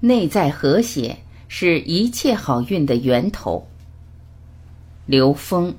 [0.00, 1.16] 内在和谐
[1.48, 3.66] 是一切好运的源头。
[5.06, 5.74] 刘峰。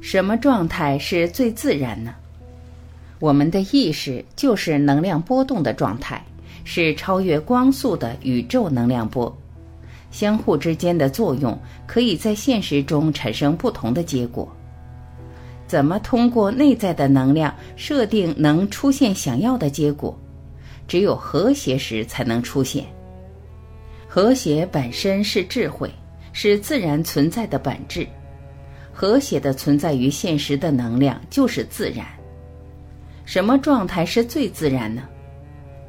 [0.00, 2.14] 什么状态是最自然呢？
[3.20, 6.24] 我们的意识就是能量波动的状态，
[6.64, 9.32] 是超越光速的宇宙能量波。
[10.10, 11.56] 相互之间的作用
[11.86, 14.50] 可以在现实中产生不同的结果。
[15.66, 20.18] 怎么通过内在的能量设定能出现想要的结果？
[20.88, 22.84] 只有和谐时才能出现。
[24.08, 25.88] 和谐本身是智慧，
[26.32, 28.04] 是自然存在的本质。
[28.92, 32.04] 和谐的存在于现实的能量就是自然。
[33.24, 35.02] 什么状态是最自然呢？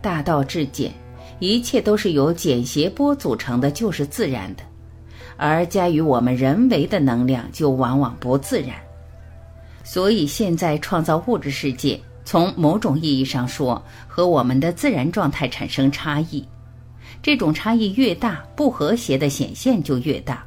[0.02, 0.92] 大道至简，
[1.40, 4.64] 一切都是由简谐波组成的，就是自然的。
[5.38, 8.76] 而加于我们人为的能量，就往往不自然。
[9.84, 16.46] 所以现在创造物质世界，从某种意义上说，和我们的自然状态产生差异。
[17.24, 20.44] 这种差异越大，不和谐的显现就越大。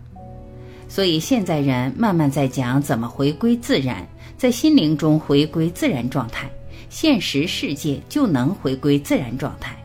[0.89, 6.49] 所以现在人慢慢在讲怎么回归自然，在心灵中回归自然状态，
[6.95, 9.77] 现实世界就能回归自然状态。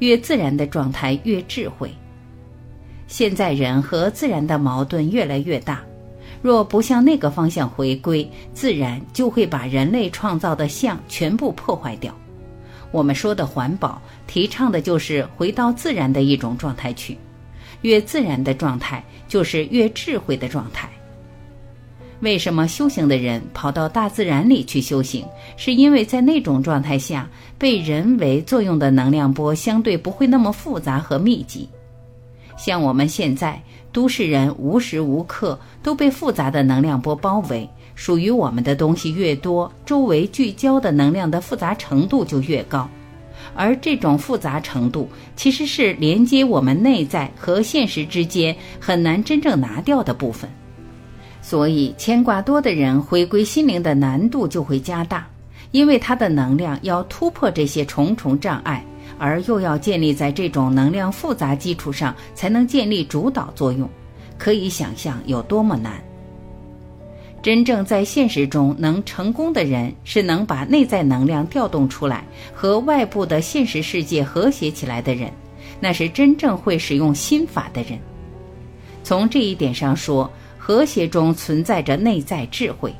[0.00, 1.88] 越自然的状态越智慧。
[3.06, 5.80] 现在人和自然的矛盾越来越大，
[6.42, 12.12] 若不向那个方向回归，自然就会把人类创造的像全部破坏掉。
[12.90, 17.16] 我们说的环保，提倡的就是回到自然的一种状态去。
[17.82, 20.90] 越自然的状态，就是越智慧的状态。
[22.20, 25.24] 为什么修行的人跑到大自然里去修行？
[25.56, 31.68] 是因为在那种状态下，被人为作用的能量波相对不会那么复杂和密集。
[32.56, 33.60] 像我们现在
[33.92, 42.88] 都市人，无时无刻都被复杂的能量波包围，属于我们的东西越多，周围聚焦的能量的复杂程度就越高。
[43.54, 50.48] 而这种复杂程度，其实是连接我们内在和现实之间很难真正拿掉的部分。
[51.46, 55.28] 所以，牵挂多的人回归心灵的难度就会加大，
[55.72, 58.82] 因为他的能量要突破这些重重障碍，
[59.18, 63.86] 而又要建立在这种能量复杂基础上，才能建立主导作用。
[64.38, 66.02] 可以想象有多么难。
[67.42, 75.30] 真正在现实中能成功的人，是能把内在能量调动出来，和外部的现实世界和谐起来的人，
[75.78, 77.98] 那是真正会使用心法的人。
[79.02, 80.30] 从这一点上说，
[80.66, 82.90] 和谐中存在着内在智慧。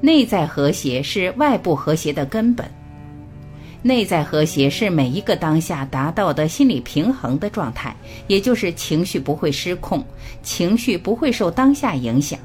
[0.00, 2.70] 内在和谐是外部和谐的根本。
[3.82, 7.96] 内在和谐是每一个当下达到的心理平衡的状态，
[8.28, 10.04] 也就是情绪不会失控，
[10.40, 12.38] 情绪不会受当下影响。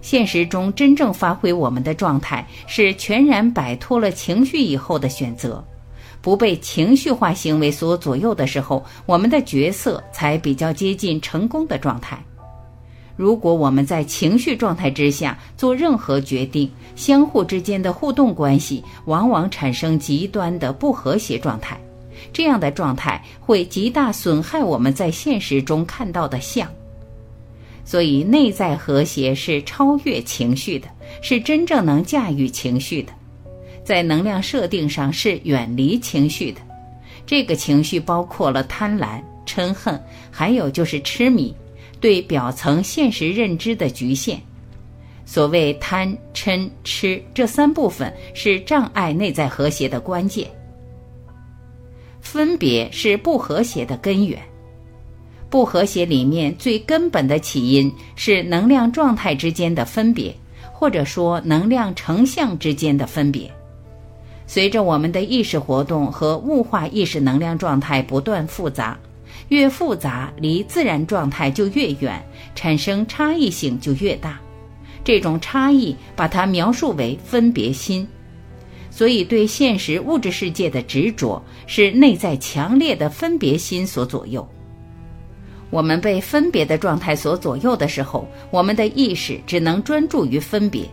[0.00, 5.62] 现实中真正发挥我们的状态，是全然摆脱了情绪以后的选择，
[6.22, 12.18] 不被情绪化行为所左右的时候，我们的角色才比较接近成功的状态。
[13.16, 21.78] 如果我们在情绪状态之下做任何决定，相互之间的互动关系往往产生极端的不和谐状态，
[22.32, 26.68] 这样的状态会极大损害我们在现实中看到的像。
[27.84, 30.88] 所以，内在和谐是超越情绪的，
[31.20, 33.12] 是真正能驾驭情绪的，
[33.84, 36.60] 在能量设定上是远离情绪的。
[37.26, 41.54] 这个情绪包括了贪婪、嗔恨，还有就是痴迷，
[42.04, 44.38] 对表层现实认知的局限。
[45.24, 50.46] 所谓贪、嗔、痴这三部分是障碍内在和谐的关键，
[52.20, 54.38] 分别是不和谐的根源。
[55.48, 60.36] 不和谐里面最根本的起因是能量状态之间的分别，
[60.74, 63.50] 或者说能量成像之间的分别。
[64.46, 68.98] 随着我们的意识活动和物化意识能量状态不断复杂，
[69.48, 72.22] 越复杂离自然状态就越远，
[72.54, 74.40] 产生差异性就越大。
[75.02, 78.06] 这种差异把它描述为分别心。
[78.90, 84.48] 所以，对现实物质世界的执着是内在强烈的分别心所左右。
[85.70, 90.88] 我们被分别的状态所左右的时候，我们的意识只能专注于分别。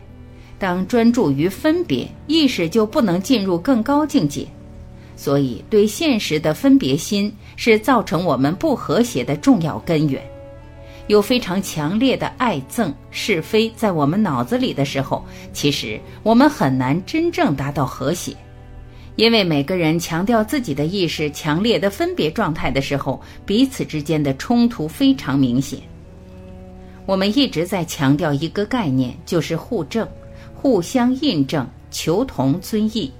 [0.57, 4.47] 当专注于分别，意识就不能进入更高境界。
[5.21, 10.19] 所以，对现实的分别心是造成我们不和谐的重要根源。
[11.06, 15.23] 有非常强烈的爱憎是非在我们脑子里的时候，
[15.53, 18.35] 其实我们很难真正达到和谐。
[19.15, 25.77] 因为每个人强调自己的意识强烈的分别状态的时候，彼此之间的冲突非常明显。
[27.06, 30.07] 我们一直在强调一个概念，就是互证、
[30.56, 33.12] 互相印证、求同尊异。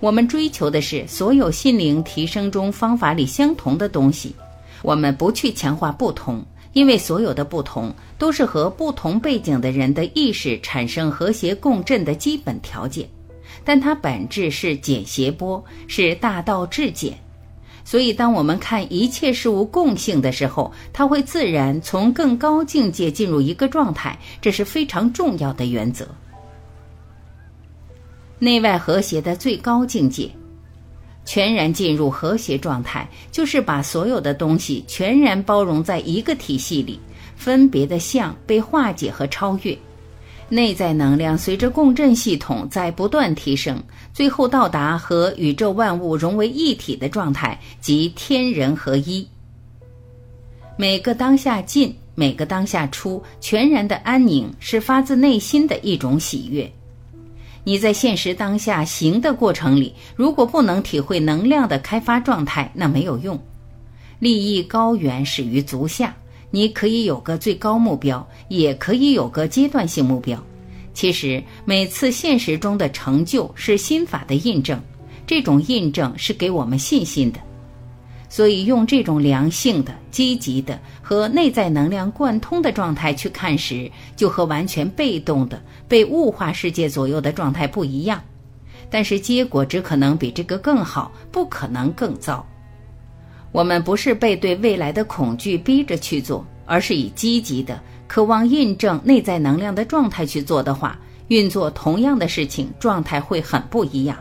[0.00, 4.34] 我们追求的是所有心灵提升中方法里相同的东西。
[4.82, 13.08] 我们不去强化不同，因为所有的不同都是和不同背景的人的意识产生和谐共振的基本条件。
[13.64, 17.18] 但它本质是简谐波，是大道至简。
[17.84, 26.06] 所以，当我们看一切事物共性的时候，它会自然从更高境界进入一个状态，这是非常重要的原则。
[28.38, 30.30] 内外和谐的最高境界，
[31.24, 37.00] 全然进入和谐状态，就是把所有的东西全然包容在一个体系里，
[37.36, 39.76] 分别的相被化解和超越。
[40.48, 43.82] 内在能量随着共振系统在不断提升，
[44.14, 49.28] 最后到达和宇宙万物融为一体的状态，即天人合一。
[50.78, 56.72] 每个当下进，每个当下出，全然的安宁是发自内心的一种喜悦。
[57.68, 63.38] 你在现实当下行的过程里，如果不能体会能量的开发状态，那没有用。
[64.18, 66.16] 利益高远始于足下。
[66.50, 70.42] 你可以有个最高目标，也可以有个阶段性目标。
[70.94, 74.80] 其实每次现实中的成就是心法的印证，
[75.26, 77.38] 这种印证是给我们信心的。
[78.28, 88.22] 所以用这种良性的、积极的和内在能量贯通的状态去看时，就和完全被动的被物化世界左右的状态不一样。
[88.90, 92.46] 但是结果只可能比这个更好，不可能更糟。
[93.50, 100.98] 我们不是被对未来的恐惧逼着去做，而是以积极的、渴望印证内在能量的状态去做的话，
[101.28, 104.16] 运作同样的事情，状态会很不一样。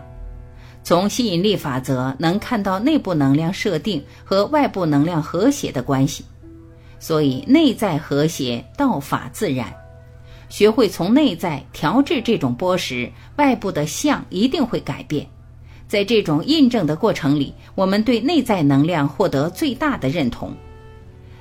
[0.84, 6.24] 从吸引力法则能看到内部能量设定和外部能量和谐的关系，
[7.00, 9.74] 所以内在和谐，道法自然。
[10.50, 15.28] 学会从内在调制这种波时，外部的相一定会改变。
[15.90, 20.54] 在这种印证的过程里，我们对内在能量获得最大的认同，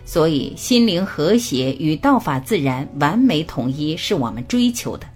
[0.04, 5.06] 所以心灵和谐与道法自然完美统一是我们追求的。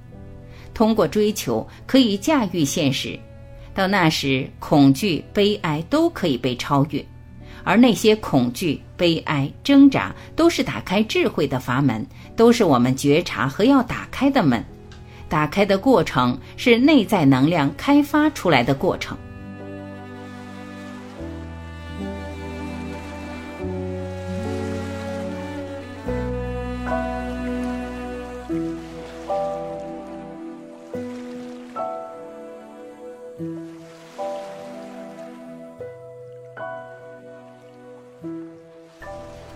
[0.72, 3.18] 通过追求，可以驾驭现实，
[3.80, 7.02] 到那时，恐惧、悲哀都可以被超越，
[7.64, 12.06] 而那些恐惧、悲哀、挣扎，都是打开智慧的阀门，
[12.36, 14.62] 都是我们觉察和要打开的门。
[15.30, 19.16] 打开的过程是内在能量开发出来的过程。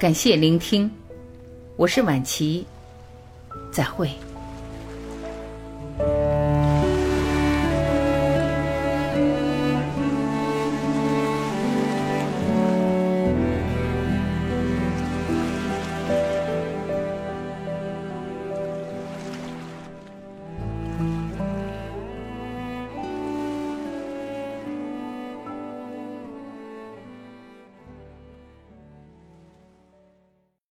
[0.05, 0.91] 感谢聆听，
[1.77, 2.67] 我是晚琪，
[3.73, 4.11] 再会。